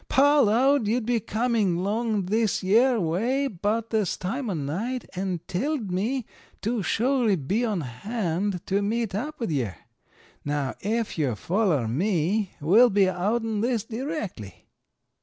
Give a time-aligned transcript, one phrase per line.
[0.09, 5.91] Paw'lowed you'd be coming along this yere way 'bout this time o' night, en' telled
[5.91, 6.25] me
[6.63, 9.75] to shorely be on hand to meet up with yer.
[10.43, 14.65] Now, ef yo'll foller me, we'll be outen this direckly.'